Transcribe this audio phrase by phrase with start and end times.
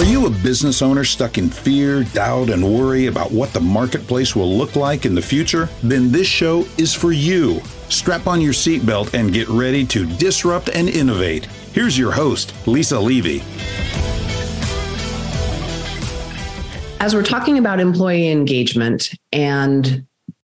[0.00, 4.34] Are you a business owner stuck in fear, doubt, and worry about what the marketplace
[4.34, 5.68] will look like in the future?
[5.82, 7.60] Then this show is for you.
[7.90, 11.44] Strap on your seatbelt and get ready to disrupt and innovate.
[11.74, 13.42] Here's your host, Lisa Levy.
[16.98, 20.06] As we're talking about employee engagement and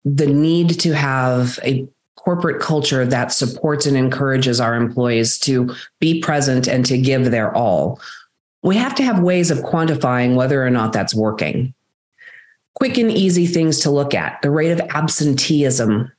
[0.04, 6.20] the need to have a corporate culture that supports and encourages our employees to be
[6.20, 8.00] present and to give their all,
[8.62, 11.74] we have to have ways of quantifying whether or not that's working.
[12.74, 16.10] Quick and easy things to look at the rate of absenteeism,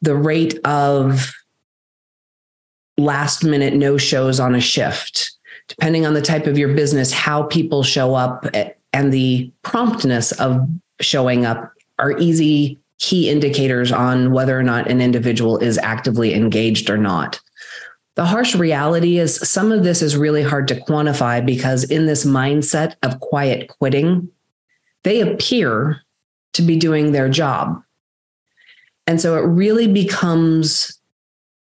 [0.00, 1.32] the rate of
[2.96, 5.32] last minute no shows on a shift,
[5.68, 8.46] depending on the type of your business, how people show up
[8.92, 10.66] and the promptness of
[11.00, 16.88] showing up are easy key indicators on whether or not an individual is actively engaged
[16.88, 17.40] or not.
[18.14, 22.24] The harsh reality is some of this is really hard to quantify because in this
[22.24, 24.28] mindset of quiet quitting,
[25.02, 26.02] they appear
[26.52, 27.82] to be doing their job.
[29.06, 31.00] And so it really becomes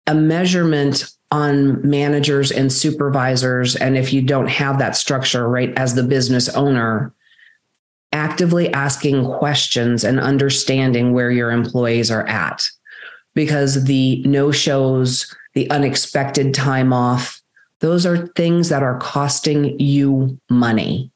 [0.07, 3.77] a measurement on managers and supervisors.
[3.77, 7.15] And if you don't have that structure, right, as the business owner,
[8.13, 12.69] actively asking questions and understanding where your employees are at.
[13.35, 17.41] Because the no shows, the unexpected time off,
[17.81, 21.11] those are things that are costing you money.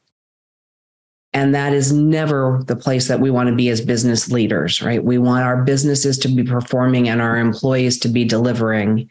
[1.32, 5.02] And that is never the place that we want to be as business leaders, right?
[5.02, 9.10] We want our businesses to be performing and our employees to be delivering.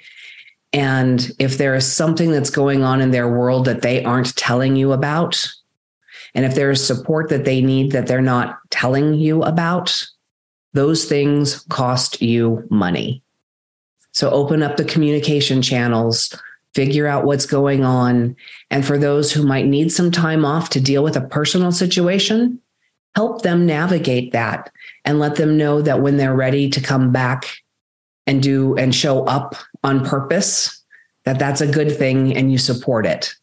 [0.72, 4.78] And if there is something that's going on in their world that they aren't telling
[4.78, 5.46] you about,
[6.34, 10.08] and if there's support that they need that they're not telling you about,
[10.74, 13.22] those things cost you money.
[14.12, 16.34] So open up the communication channels,
[16.76, 18.36] figure out what's going on.
[18.70, 22.60] And for those who might need some time off to deal with a personal situation,
[23.16, 24.72] help them navigate that
[25.06, 27.46] and let them know that when they're ready to come back
[28.26, 30.84] and do and show up on purpose,
[31.26, 33.36] that that's a good thing and you support it.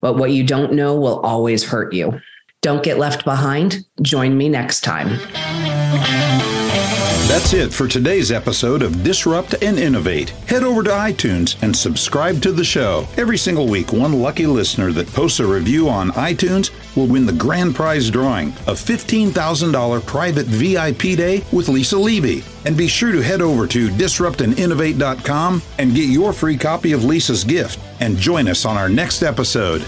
[0.00, 2.20] But what you don't know will always hurt you.
[2.60, 3.84] Don't get left behind.
[4.00, 5.18] Join me next time.
[7.28, 10.30] That's it for today's episode of Disrupt and Innovate.
[10.48, 13.06] Head over to iTunes and subscribe to the show.
[13.16, 17.32] Every single week, one lucky listener that posts a review on iTunes will win the
[17.32, 22.44] grand prize drawing a $15,000 private VIP day with Lisa Levy.
[22.64, 27.44] And be sure to head over to disruptandinnovate.com and get your free copy of Lisa's
[27.44, 29.82] gift and join us on our next episode.